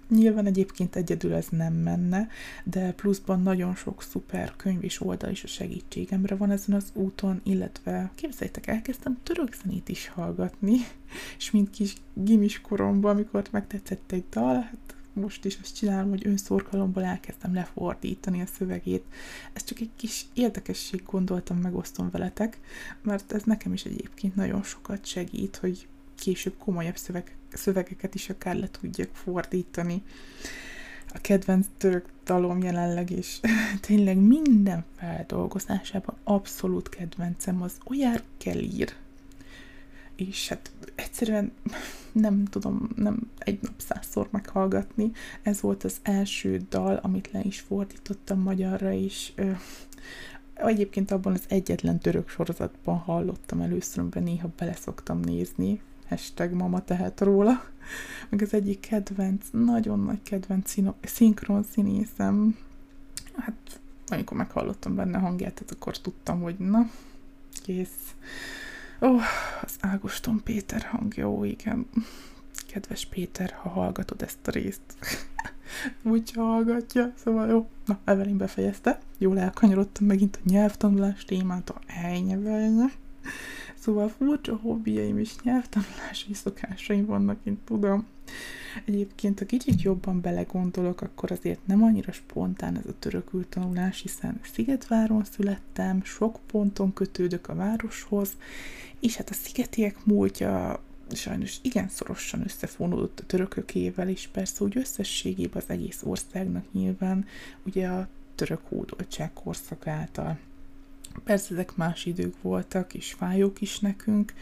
Nyilván 0.08 0.46
egyébként 0.46 0.96
egyedül 0.96 1.34
ez 1.34 1.46
nem 1.50 1.74
menne, 1.74 2.28
de 2.64 2.92
pluszban 2.92 3.42
nagyon 3.42 3.74
sok 3.74 4.02
szuper 4.02 4.52
könyv 4.56 4.84
és 4.84 5.00
oldal 5.00 5.30
is 5.30 5.44
a 5.44 5.46
segítségemre 5.46 6.36
van 6.36 6.50
ezen 6.50 6.74
az 6.74 6.90
úton, 6.92 7.40
illetve 7.44 8.10
képzeljétek, 8.14 8.66
elkezdtem 8.66 9.18
török 9.22 9.54
zenét 9.62 9.88
is 9.88 10.08
hallgatni, 10.08 10.76
és 11.38 11.50
mint 11.50 11.70
kis 11.70 11.94
gimis 12.14 12.60
koromban, 12.60 13.10
amikor 13.10 13.42
megtetszett 13.50 14.12
egy 14.12 14.24
dal, 14.30 14.54
hát 14.54 14.94
most 15.12 15.44
is 15.44 15.58
azt 15.62 15.76
csinálom, 15.76 16.08
hogy 16.08 16.26
önszorgalomból 16.26 17.04
elkezdtem 17.04 17.54
lefordítani 17.54 18.40
a 18.40 18.46
szövegét. 18.46 19.04
Ez 19.52 19.64
csak 19.64 19.80
egy 19.80 19.90
kis 19.96 20.26
érdekesség 20.34 21.02
gondoltam, 21.02 21.56
megosztom 21.56 22.10
veletek, 22.10 22.58
mert 23.02 23.32
ez 23.32 23.42
nekem 23.42 23.72
is 23.72 23.84
egyébként 23.84 24.34
nagyon 24.34 24.62
sokat 24.62 25.06
segít, 25.06 25.56
hogy 25.56 25.88
később 26.18 26.54
komolyabb 26.58 26.96
szöveg, 26.96 27.36
szövegeket 27.52 28.14
is 28.14 28.28
akár 28.28 28.56
le 28.56 28.68
tudjak 28.70 29.08
fordítani. 29.12 30.02
A 31.14 31.18
kedvenc 31.20 31.66
török 31.76 32.06
dalom 32.24 32.62
jelenleg 32.62 33.10
is 33.10 33.40
tényleg 33.86 34.16
minden 34.16 34.84
feldolgozásában 34.96 36.16
abszolút 36.24 36.88
kedvencem 36.88 37.62
az 37.62 37.78
Oyár 37.84 38.22
Kelír 38.38 38.94
és 40.28 40.48
hát 40.48 40.70
egyszerűen 40.94 41.52
nem 42.12 42.44
tudom, 42.44 42.88
nem 42.96 43.30
egy 43.38 43.58
nap 43.62 43.74
százszor 43.76 44.28
meghallgatni. 44.30 45.10
Ez 45.42 45.60
volt 45.60 45.84
az 45.84 45.96
első 46.02 46.60
dal, 46.68 46.96
amit 47.02 47.30
le 47.32 47.40
is 47.42 47.60
fordítottam 47.60 48.40
magyarra, 48.40 48.92
és 48.92 49.32
ö, 49.34 49.50
egyébként 50.54 51.10
abban 51.10 51.32
az 51.32 51.44
egyetlen 51.48 51.98
török 51.98 52.28
sorozatban 52.28 52.98
hallottam 52.98 53.60
először, 53.60 53.98
amiben 53.98 54.22
néha 54.22 54.48
beleszoktam 54.56 55.20
nézni, 55.20 55.80
hashtag 56.08 56.52
mama 56.52 56.84
tehet 56.84 57.20
róla, 57.20 57.64
meg 58.28 58.42
az 58.42 58.54
egyik 58.54 58.80
kedvenc, 58.80 59.46
nagyon 59.50 60.00
nagy 60.00 60.22
kedvenc 60.22 60.74
szinkron 61.02 61.62
színészem, 61.62 62.56
hát 63.36 63.80
amikor 64.06 64.36
meghallottam 64.36 64.94
benne 64.94 65.18
hangját, 65.18 65.54
tehát 65.54 65.72
akkor 65.72 65.98
tudtam, 65.98 66.40
hogy 66.40 66.56
na, 66.58 66.90
kész 67.62 68.14
Ó, 69.02 69.16
az 69.62 69.76
Ágoston 69.80 70.40
Péter 70.44 70.82
hangja, 70.82 71.30
ó, 71.30 71.44
igen. 71.44 71.86
Kedves 72.72 73.06
Péter, 73.06 73.50
ha 73.50 73.68
hallgatod 73.68 74.22
ezt 74.22 74.48
a 74.48 74.50
részt. 74.50 74.80
Úgy 76.02 76.32
hallgatja, 76.32 77.12
szóval 77.16 77.48
jó. 77.48 77.68
Na, 77.86 77.98
Evelyn 78.04 78.36
befejezte. 78.36 78.98
Jól 79.18 79.38
elkanyarodtam 79.38 80.06
megint 80.06 80.36
a 80.36 80.48
nyelvtanulás 80.50 81.24
témát, 81.24 81.70
a 81.70 81.80
ejnyevelnye. 81.86 82.92
Szóval 83.80 84.08
furcsa 84.08 84.56
hobbiaim 84.56 85.18
és 85.18 85.30
nyelvtanulási 85.42 86.34
szokásaim 86.34 87.06
vannak, 87.06 87.38
én 87.44 87.58
tudom. 87.64 88.06
Egyébként, 88.84 89.38
ha 89.38 89.46
kicsit 89.46 89.82
jobban 89.82 90.20
belegondolok, 90.20 91.00
akkor 91.00 91.32
azért 91.32 91.66
nem 91.66 91.82
annyira 91.82 92.12
spontán 92.12 92.76
ez 92.76 92.86
a 92.86 92.98
törökül 92.98 93.48
tanulás, 93.48 94.00
hiszen 94.00 94.40
Szigetváron 94.52 95.24
születtem, 95.24 96.04
sok 96.04 96.38
ponton 96.46 96.92
kötődök 96.92 97.48
a 97.48 97.54
városhoz, 97.54 98.36
és 99.00 99.16
hát 99.16 99.30
a 99.30 99.34
szigetiek 99.34 100.04
múltja 100.04 100.82
sajnos 101.12 101.58
igen 101.62 101.88
szorosan 101.88 102.42
összefonódott 102.44 103.20
a 103.20 103.26
törökökével, 103.26 104.08
és 104.08 104.28
persze 104.32 104.64
úgy 104.64 104.76
összességében 104.76 105.62
az 105.62 105.70
egész 105.70 106.02
országnak 106.02 106.72
nyilván 106.72 107.26
ugye 107.62 107.88
a 107.88 108.08
török 108.34 108.60
hódoltság 108.68 109.32
korszak 109.32 109.86
által. 109.86 110.38
Persze 111.24 111.52
ezek 111.52 111.76
más 111.76 112.06
idők 112.06 112.42
voltak, 112.42 112.94
és 112.94 113.12
fájók 113.12 113.60
is 113.60 113.78
nekünk, 113.78 114.32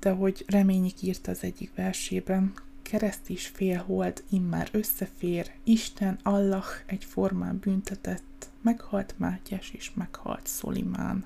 de 0.00 0.10
hogy 0.10 0.44
reményik 0.46 1.02
írta 1.02 1.30
az 1.30 1.42
egyik 1.42 1.70
versében, 1.74 2.52
kereszt 2.82 3.28
is 3.28 3.46
félhold, 3.46 4.22
immár 4.30 4.68
összefér, 4.72 5.50
Isten, 5.64 6.18
Allah 6.22 6.64
egyformán 6.86 7.58
büntetett, 7.58 8.50
meghalt 8.62 9.14
Mátyás 9.16 9.70
és 9.70 9.90
meghalt 9.94 10.46
Szolimán. 10.46 11.24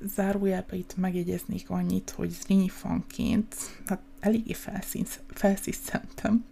Zárójelbe 0.00 0.76
itt 0.76 0.96
megjegyeznék 0.96 1.70
annyit, 1.70 2.10
hogy 2.10 2.30
Zrínyifanként, 2.30 3.54
hát 3.86 4.00
eléggé 4.24 4.52
felszíszentem, 5.28 6.44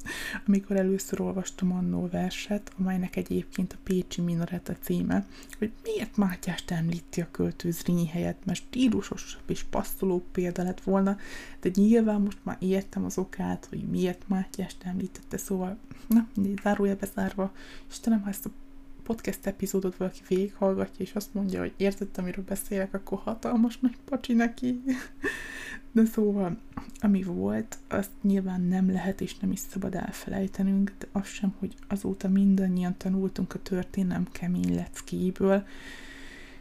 amikor 0.46 0.76
először 0.76 1.20
olvastam 1.20 1.72
annó 1.72 2.08
verset, 2.08 2.72
amelynek 2.78 3.16
egyébként 3.16 3.72
a 3.72 3.80
Pécsi 3.82 4.20
Minaret 4.20 4.68
a 4.68 4.76
címe, 4.80 5.26
hogy 5.58 5.72
miért 5.82 6.16
Mátyást 6.16 6.70
említi 6.70 7.20
a 7.20 7.30
költő 7.30 7.70
Zrínyi 7.70 8.06
helyett, 8.06 8.44
mert 8.44 8.58
stílusosabb 8.58 9.50
és 9.50 9.62
passzoló 9.62 10.24
példa 10.32 10.62
lett 10.62 10.80
volna, 10.80 11.16
de 11.60 11.70
nyilván 11.74 12.20
most 12.20 12.38
már 12.42 12.56
értem 12.60 13.04
az 13.04 13.18
okát, 13.18 13.66
hogy 13.70 13.84
miért 13.88 14.28
Mátyást 14.28 14.76
említette, 14.84 15.36
szóval, 15.36 15.78
na, 16.06 16.28
zárójelbe 16.62 17.08
zárva, 17.14 17.52
Istenem, 17.90 18.22
ha 18.22 18.28
ezt 18.28 18.46
a 18.46 18.50
podcast 19.02 19.46
epizódot 19.46 19.96
valaki 19.96 20.20
végighallgatja, 20.28 21.04
és 21.04 21.14
azt 21.14 21.34
mondja, 21.34 21.60
hogy 21.60 21.72
értett, 21.76 22.18
amiről 22.18 22.44
beszélek, 22.44 22.94
akkor 22.94 23.18
hatalmas 23.18 23.78
nagy 23.78 23.96
pacsi 24.04 24.32
neki. 24.32 24.82
De 25.92 26.04
szóval, 26.04 26.58
ami 27.00 27.22
volt, 27.22 27.78
azt 27.88 28.10
nyilván 28.22 28.60
nem 28.60 28.90
lehet 28.90 29.20
és 29.20 29.36
nem 29.36 29.52
is 29.52 29.58
szabad 29.58 29.94
elfelejtenünk, 29.94 30.92
de 30.98 31.06
az 31.12 31.26
sem, 31.26 31.54
hogy 31.58 31.74
azóta 31.88 32.28
mindannyian 32.28 32.96
tanultunk 32.96 33.54
a 33.54 33.62
történelem 33.62 34.26
kemény 34.32 34.74
leckéből, 34.74 35.66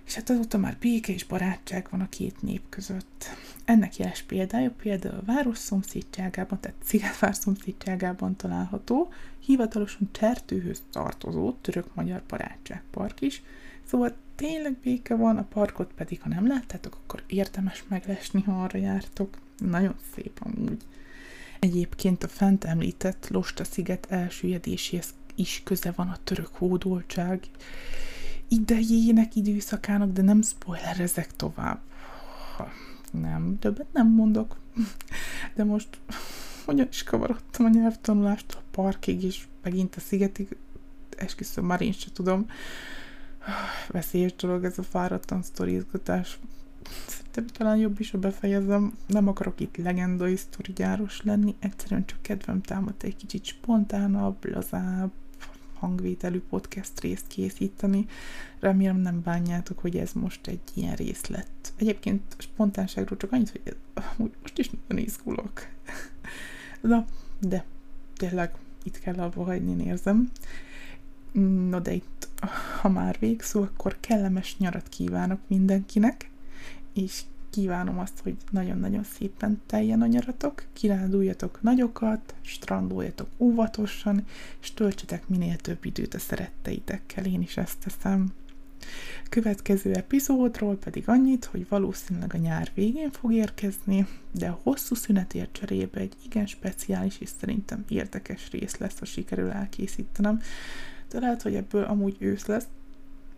és 0.05 0.15
hát 0.15 0.29
azóta 0.29 0.57
már 0.57 0.77
béke 0.79 1.13
és 1.13 1.23
barátság 1.23 1.87
van 1.91 2.01
a 2.01 2.09
két 2.09 2.41
nép 2.41 2.61
között. 2.69 3.25
Ennek 3.65 3.97
jeles 3.97 4.21
példája 4.21 4.71
például 4.71 5.15
a 5.15 5.25
város 5.25 5.57
szomszédságában, 5.57 6.59
tehát 6.59 6.77
Szigetvár 6.83 7.35
szomszédságában 7.35 8.35
található, 8.35 9.11
hivatalosan 9.39 10.09
Csertőhöz 10.11 10.83
tartozó 10.91 11.51
török-magyar 11.51 12.23
barátságpark 12.27 13.21
is, 13.21 13.43
szóval 13.91 14.15
tényleg 14.35 14.77
béke 14.83 15.15
van, 15.15 15.37
a 15.37 15.43
parkot 15.43 15.91
pedig, 15.95 16.21
ha 16.21 16.29
nem 16.29 16.47
láttátok, 16.47 16.97
akkor 17.03 17.23
érdemes 17.27 17.83
meglesni, 17.87 18.41
ha 18.41 18.63
arra 18.63 18.79
jártok. 18.79 19.37
Nagyon 19.57 19.95
szép 20.13 20.39
amúgy. 20.43 20.81
Egyébként 21.59 22.23
a 22.23 22.27
fent 22.27 22.63
említett 22.63 23.27
Losta 23.29 23.63
sziget 23.63 24.05
elsüllyedéséhez 24.09 25.13
is 25.35 25.61
köze 25.65 25.91
van 25.95 26.07
a 26.07 26.17
török 26.23 26.49
hódoltság, 26.51 27.43
idejének, 28.47 29.35
időszakának, 29.35 30.11
de 30.11 30.21
nem 30.21 30.41
spoilerezek 30.41 31.35
tovább. 31.35 31.79
Nem, 33.11 33.59
többet 33.59 33.93
nem 33.93 34.07
mondok. 34.07 34.57
De 35.55 35.63
most 35.63 35.99
hogyan 36.65 36.87
is 36.91 37.03
kavarodtam 37.03 37.65
a 37.65 37.69
nyelvtanulást 37.69 38.53
a 38.53 38.61
parkig, 38.71 39.23
és 39.23 39.43
megint 39.63 39.95
a 39.95 39.99
szigetig, 39.99 40.57
esküszöm, 41.17 41.65
már 41.65 41.81
én 41.81 41.91
sem 41.91 42.13
tudom. 42.13 42.45
Veszélyes 43.87 44.35
dolog 44.35 44.63
ez 44.63 44.77
a 44.77 44.83
fáradtan 44.83 45.41
sztorizgatás. 45.41 46.39
Szerintem 47.07 47.47
talán 47.47 47.77
jobb 47.77 47.99
is, 47.99 48.11
ha 48.11 48.17
befejezem. 48.17 48.97
Nem 49.07 49.27
akarok 49.27 49.59
itt 49.59 49.77
legendai 49.77 50.35
sztorigyáros 50.35 51.21
lenni, 51.23 51.55
egyszerűen 51.59 52.05
csak 52.05 52.21
kedvem 52.21 52.61
támadt 52.61 53.03
egy 53.03 53.15
kicsit 53.15 53.45
spontánabb, 53.45 54.45
lazább, 54.53 55.11
hangvételű 55.73 56.41
podcast 56.49 56.99
részt 56.99 57.27
készíteni. 57.27 58.05
Remélem 58.59 58.97
nem 58.97 59.21
bánjátok, 59.21 59.79
hogy 59.79 59.97
ez 59.97 60.11
most 60.13 60.47
egy 60.47 60.61
ilyen 60.73 60.95
rész 60.95 61.25
lett. 61.25 61.73
Egyébként 61.75 62.35
spontánságról 62.37 63.17
csak 63.17 63.31
annyit, 63.31 63.51
hogy 63.51 64.31
most 64.41 64.57
is 64.57 64.69
nagyon 64.87 65.03
izgulok. 65.03 65.67
Na, 66.81 67.05
de 67.39 67.65
tényleg 68.15 68.53
itt 68.83 68.99
kell 68.99 69.19
abba 69.19 69.43
hagyni, 69.43 69.71
én 69.71 69.79
érzem. 69.79 70.31
No, 71.69 71.79
de 71.79 71.93
itt, 71.93 72.27
ha 72.81 72.89
már 72.89 73.17
végszó, 73.19 73.61
akkor 73.61 73.97
kellemes 73.99 74.57
nyarat 74.57 74.89
kívánok 74.89 75.39
mindenkinek, 75.47 76.29
és 76.93 77.21
kívánom 77.49 77.99
azt, 77.99 78.19
hogy 78.23 78.35
nagyon-nagyon 78.51 79.03
szépen 79.03 79.61
teljen 79.65 80.01
a 80.01 80.05
nyaratok, 80.05 80.63
kiránduljatok 80.73 81.61
nagyokat, 81.61 82.35
strandoljatok 82.41 83.27
óvatosan, 83.37 84.25
és 84.61 84.73
töltsetek 84.73 85.27
minél 85.27 85.55
több 85.55 85.85
időt 85.85 86.13
a 86.13 86.19
szeretteitekkel, 86.19 87.25
én 87.25 87.41
is 87.41 87.57
ezt 87.57 87.79
teszem. 87.79 88.33
Következő 89.29 89.93
epizódról 89.93 90.77
pedig 90.77 91.09
annyit, 91.09 91.45
hogy 91.45 91.65
valószínűleg 91.69 92.33
a 92.33 92.37
nyár 92.37 92.71
végén 92.73 93.11
fog 93.11 93.33
érkezni, 93.33 94.07
de 94.31 94.47
a 94.47 94.59
hosszú 94.63 94.95
szünetért 94.95 95.51
cserébe 95.51 95.99
egy 95.99 96.15
igen 96.25 96.45
speciális 96.45 97.19
és 97.19 97.29
szerintem 97.39 97.85
érdekes 97.87 98.49
rész 98.51 98.77
lesz, 98.77 98.99
ha 98.99 99.05
sikerül 99.05 99.49
elkészítenem. 99.49 100.41
De 101.11 101.19
lehet, 101.19 101.41
hogy 101.41 101.55
ebből 101.55 101.83
amúgy 101.83 102.15
ősz 102.19 102.45
lesz, 102.45 102.67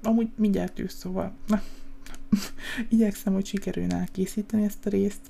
amúgy 0.03 0.29
mindjárt 0.35 0.79
ősz, 0.79 0.93
szóval. 0.95 1.33
Na, 1.47 1.61
igyekszem, 2.89 3.33
hogy 3.33 3.45
sikerülne 3.45 3.95
elkészíteni 3.95 4.63
ezt 4.63 4.85
a 4.85 4.89
részt, 4.89 5.21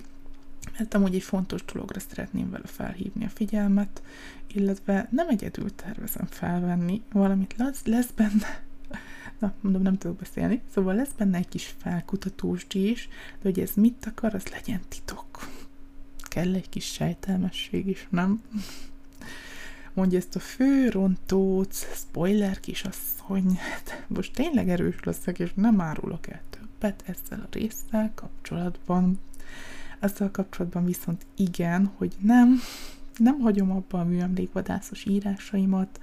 mert 0.78 0.94
amúgy 0.94 1.16
egy 1.16 1.24
fontos 1.24 1.66
dologra 1.66 2.00
szeretném 2.00 2.50
vele 2.50 2.68
felhívni 2.68 3.26
a 3.26 3.30
figyelmet, 3.30 4.02
illetve 4.54 5.08
nem 5.12 5.30
egyedül 5.30 5.76
tervezem 5.76 6.26
felvenni, 6.26 7.02
valamit 7.12 7.56
lesz, 7.58 7.86
lesz 7.86 8.12
benne, 8.16 8.64
na, 9.40 9.54
mondom, 9.62 9.82
nem 9.82 9.98
tudok 9.98 10.18
beszélni, 10.18 10.62
szóval 10.74 10.96
lesz 10.96 11.14
benne 11.18 11.38
egy 11.38 11.48
kis 11.48 11.76
felkutatós 11.78 12.66
is, 12.72 13.08
de 13.42 13.50
hogy 13.50 13.60
ez 13.60 13.72
mit 13.76 14.06
akar, 14.06 14.36
az 14.36 14.48
legyen 14.48 14.82
titok. 14.88 15.50
Kell 16.18 16.54
egy 16.54 16.70
kis 16.70 16.86
sejtelmesség 16.86 17.88
is, 17.88 18.08
nem? 18.10 18.42
Mondja 19.94 20.18
ezt 20.18 20.36
a 20.36 20.40
főrontóc, 20.40 21.96
spoiler 21.96 22.60
kisasszony, 22.60 23.56
hát 23.56 24.06
most 24.08 24.34
tényleg 24.34 24.70
erős 24.70 24.96
leszek, 25.04 25.40
és 25.40 25.52
nem 25.56 25.82
árulok 25.82 26.28
el 26.28 26.42
többet 26.50 27.04
ezzel 27.06 27.40
a 27.40 27.48
résszel 27.52 28.12
kapcsolatban. 28.16 29.20
Ezzel 30.00 30.32
kapcsolatban 30.32 30.86
viszont 30.86 31.26
igen, 31.36 31.92
hogy 31.98 32.16
nem, 32.22 32.60
nem 33.18 33.40
hagyom 33.40 33.72
abba 33.72 34.00
a 34.00 34.04
műemlékvadászos 34.04 35.06
írásaimat, 35.06 36.00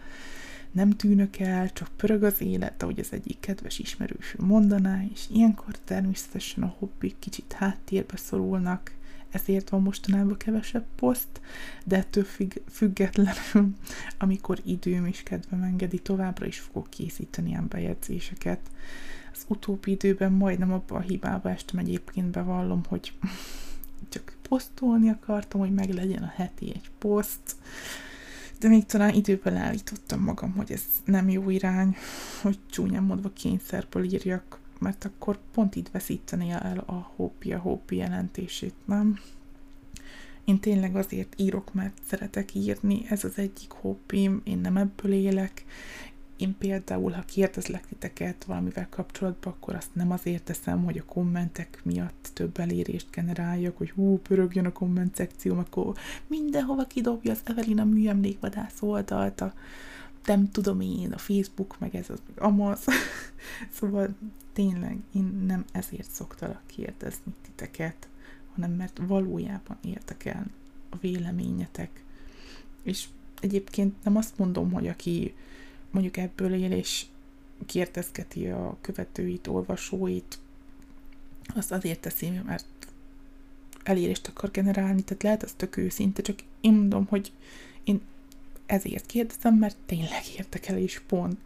nem 0.73 0.91
tűnök 0.91 1.39
el, 1.39 1.73
csak 1.73 1.89
pörög 1.97 2.23
az 2.23 2.41
élet, 2.41 2.83
ahogy 2.83 2.99
az 2.99 3.13
egyik 3.13 3.41
kedves 3.41 3.79
ismerősű 3.79 4.37
mondaná, 4.39 5.03
és 5.13 5.25
ilyenkor 5.31 5.79
természetesen 5.85 6.63
a 6.63 6.75
hobbik 6.79 7.19
kicsit 7.19 7.53
háttérbe 7.53 8.17
szorulnak, 8.17 8.93
ezért 9.31 9.69
van 9.69 9.83
mostanában 9.83 10.37
kevesebb 10.37 10.85
poszt, 10.95 11.41
de 11.85 11.97
ettől 11.97 12.25
függ, 12.25 12.53
függetlenül, 12.71 13.35
amikor 14.19 14.59
időm 14.65 15.07
és 15.07 15.23
kedvem 15.23 15.63
engedi, 15.63 15.99
továbbra 15.99 16.47
is 16.47 16.59
fogok 16.59 16.91
készíteni 16.91 17.49
ilyen 17.49 17.69
bejegyzéseket. 17.69 18.61
Az 19.33 19.45
utóbbi 19.47 19.91
időben 19.91 20.33
majdnem 20.33 20.73
abba 20.73 20.97
a 20.97 21.01
hibába 21.01 21.51
estem 21.51 21.79
egyébként 21.79 22.31
bevallom, 22.31 22.83
hogy 22.89 23.13
csak 24.13 24.37
posztolni 24.49 25.09
akartam, 25.09 25.61
hogy 25.61 25.75
meg 25.75 25.91
legyen 25.91 26.23
a 26.23 26.33
heti 26.35 26.73
egy 26.75 26.91
poszt, 26.99 27.57
de 28.59 28.69
még 28.69 28.87
talán 28.87 29.15
időben 29.15 29.57
állítottam 29.57 30.21
magam, 30.21 30.53
hogy 30.53 30.73
ez 30.73 30.83
nem 31.05 31.29
jó 31.29 31.51
irány, 31.51 31.97
hogy 32.43 32.59
csúnyán 32.71 33.03
mondva 33.03 33.33
kényszerből 33.33 34.05
írjak, 34.05 34.59
mert 34.81 35.05
akkor 35.05 35.39
pont 35.53 35.77
itt 35.77 35.91
veszíteni 35.91 36.51
el 36.51 36.79
a 36.87 37.13
hobbi, 37.17 37.53
a 37.53 37.59
hobbi 37.59 37.97
jelentését, 37.97 38.75
nem? 38.85 39.19
Én 40.45 40.61
tényleg 40.61 40.97
azért 40.97 41.35
írok, 41.37 41.75
mert 41.75 41.99
szeretek 42.09 42.55
írni, 42.55 43.07
ez 43.09 43.25
az 43.25 43.39
egyik 43.39 43.71
hobbim, 43.71 44.41
én 44.45 44.59
nem 44.59 44.77
ebből 44.77 45.13
élek, 45.13 45.65
én 46.41 46.57
például, 46.59 47.13
ha 47.13 47.23
kérdezlek 47.23 47.87
titeket 47.87 48.45
valamivel 48.45 48.89
kapcsolatban, 48.89 49.53
akkor 49.53 49.75
azt 49.75 49.95
nem 49.95 50.11
azért 50.11 50.43
teszem, 50.43 50.85
hogy 50.85 50.99
a 50.99 51.05
kommentek 51.05 51.81
miatt 51.83 52.31
több 52.33 52.59
elérést 52.59 53.11
generáljak, 53.11 53.77
hogy 53.77 53.91
hú, 53.91 54.19
pörögjön 54.19 54.67
a 54.67 54.73
komment 54.73 55.15
szekcióm, 55.15 55.59
akkor 55.59 55.95
mindenhova 56.27 56.85
kidobja 56.85 57.33
az 57.33 57.41
Evelina 57.45 57.85
műemlékvadász 57.85 58.83
oldalt, 58.83 59.41
a, 59.41 59.53
nem 60.25 60.51
tudom 60.51 60.81
én, 60.81 61.13
a 61.13 61.19
Facebook, 61.19 61.79
meg 61.79 61.95
ez 61.95 62.11
az, 62.11 62.23
meg 62.27 62.45
amaz. 62.45 62.85
szóval 63.79 64.15
tényleg 64.53 64.99
én 65.15 65.43
nem 65.47 65.65
ezért 65.73 66.11
szoktalak 66.11 66.63
kérdezni 66.67 67.33
titeket, 67.43 68.09
hanem 68.55 68.71
mert 68.71 69.01
valójában 69.07 69.79
érdekel 69.85 70.47
a 70.91 70.97
véleményetek. 70.97 72.05
És 72.83 73.09
egyébként 73.41 74.05
nem 74.05 74.17
azt 74.17 74.39
mondom, 74.39 74.73
hogy 74.73 74.89
aki 74.89 75.35
mondjuk 75.91 76.17
ebből 76.17 76.55
él, 76.55 76.73
és 76.73 77.07
kérdezgeti 77.67 78.49
a 78.49 78.77
követőit, 78.81 79.47
olvasóit, 79.47 80.39
azt 81.55 81.73
azért 81.73 82.01
teszi, 82.01 82.29
mert 82.45 82.67
elérést 83.83 84.27
akar 84.27 84.51
generálni, 84.51 85.03
tehát 85.03 85.23
lehet 85.23 85.43
az 85.43 85.53
tök 85.53 85.77
őszinte, 85.77 86.23
csak 86.23 86.39
én 86.61 86.73
mondom, 86.73 87.07
hogy 87.07 87.33
én 87.85 88.01
ezért 88.71 89.07
kérdezem, 89.07 89.55
mert 89.55 89.77
tényleg 89.87 90.23
érdekel 90.37 90.79
és 90.79 91.01
pont. 91.07 91.39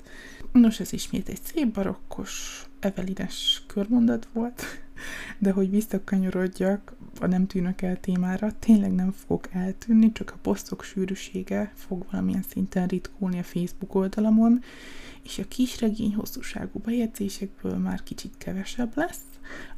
Nos, 0.53 0.81
ez 0.81 0.93
ismét 0.93 1.29
egy 1.29 1.41
szép 1.43 1.69
barokkos, 1.73 2.65
evelines 2.81 3.63
körmondat 3.67 4.29
volt, 4.33 4.63
de 5.39 5.51
hogy 5.51 5.71
visszakanyarodjak 5.71 6.97
a 7.21 7.27
nem 7.27 7.47
tűnök 7.47 7.83
el 7.83 8.01
témára, 8.01 8.53
tényleg 8.59 8.93
nem 8.93 9.13
fogok 9.13 9.49
eltűnni, 9.53 10.13
csak 10.13 10.31
a 10.31 10.39
posztok 10.43 10.83
sűrűsége 10.83 11.73
fog 11.75 12.05
valamilyen 12.11 12.45
szinten 12.49 12.87
ritkulni 12.87 13.39
a 13.39 13.43
Facebook 13.43 13.95
oldalamon, 13.95 14.63
és 15.23 15.39
a 15.39 15.49
kisregény 15.49 16.15
hosszúságú 16.15 16.79
bejegyzésekből 16.79 17.77
már 17.77 18.03
kicsit 18.03 18.35
kevesebb 18.39 18.97
lesz, 18.97 19.23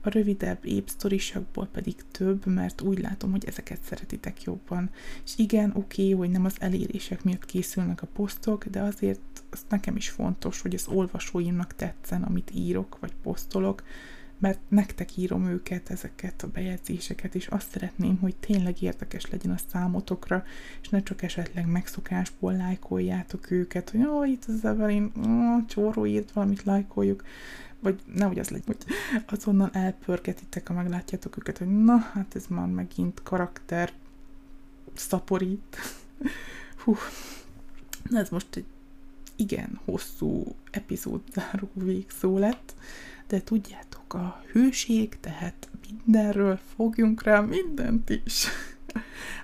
a 0.01 0.11
rövidebb 0.11 0.59
épp 0.65 0.87
sztorisakból 0.87 1.67
pedig 1.67 1.95
több, 2.11 2.47
mert 2.47 2.81
úgy 2.81 2.99
látom, 2.99 3.31
hogy 3.31 3.45
ezeket 3.45 3.83
szeretitek 3.83 4.43
jobban. 4.43 4.91
És 5.25 5.33
igen, 5.37 5.71
oké, 5.75 6.03
okay, 6.03 6.13
hogy 6.13 6.31
nem 6.31 6.45
az 6.45 6.57
elérések 6.59 7.25
miatt 7.25 7.45
készülnek 7.45 8.03
a 8.03 8.09
posztok, 8.13 8.67
de 8.67 8.81
azért 8.81 9.45
az 9.51 9.65
nekem 9.69 9.97
is 9.97 10.09
fontos, 10.09 10.61
hogy 10.61 10.75
az 10.75 10.87
olvasóimnak 10.87 11.75
tetszen, 11.75 12.23
amit 12.23 12.51
írok 12.55 12.99
vagy 13.01 13.13
posztolok, 13.23 13.83
mert 14.39 14.59
nektek 14.69 15.17
írom 15.17 15.47
őket, 15.47 15.91
ezeket 15.91 16.43
a 16.43 16.49
bejegyzéseket, 16.49 17.35
és 17.35 17.47
azt 17.47 17.71
szeretném, 17.71 18.19
hogy 18.19 18.37
tényleg 18.37 18.83
érdekes 18.83 19.31
legyen 19.31 19.53
a 19.53 19.59
számotokra, 19.69 20.45
és 20.83 20.89
ne 20.89 21.03
csak 21.03 21.23
esetleg 21.23 21.67
megszokásból 21.67 22.53
lájkoljátok 22.53 23.51
őket, 23.51 23.91
hogy 23.91 24.07
ó, 24.07 24.25
itt 24.25 24.45
az 24.45 24.65
Evelyn, 24.65 25.13
ó, 25.17 25.65
csóró 25.67 26.07
írt 26.07 26.33
valamit, 26.33 26.63
lájkoljuk, 26.63 27.25
vagy 27.87 28.01
nehogy 28.15 28.39
az 28.39 28.49
legyen, 28.49 28.67
hogy 28.67 28.95
azonnal 29.27 29.71
elpörgetitek, 29.73 30.69
ha 30.69 30.75
meglátjátok 30.75 31.37
őket, 31.39 31.59
hogy 31.59 31.85
na, 31.85 31.97
hát 31.97 32.35
ez 32.35 32.45
már 32.49 32.67
megint 32.67 33.23
karakter 33.23 33.93
szaporít. 34.95 35.77
Hú, 36.85 36.97
na 38.09 38.19
ez 38.19 38.29
most 38.29 38.57
egy 38.57 38.65
igen 39.37 39.81
hosszú 39.85 40.55
epizód 40.71 41.21
záró 41.35 41.71
végszó 41.73 42.39
lett, 42.39 42.75
de 43.29 43.43
tudjátok, 43.43 44.15
a 44.15 44.43
hőség, 44.53 45.21
tehát 45.21 45.71
mindenről 45.89 46.59
fogjunk 46.77 47.23
rá 47.23 47.41
mindent 47.41 48.11
is. 48.11 48.45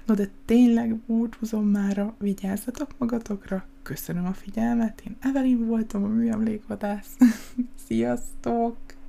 No 0.07 0.15
de 0.15 0.29
tényleg 0.45 0.95
búcsúzom 0.97 1.67
mára, 1.67 2.15
vigyázzatok 2.19 2.89
magatokra, 2.99 3.67
köszönöm 3.83 4.27
a 4.27 4.33
figyelmet, 4.33 5.03
én 5.07 5.17
Evelyn 5.21 5.67
voltam 5.67 6.05
a 6.05 6.07
műemlékvadász. 6.07 7.17
Sziasztok! 7.87 8.77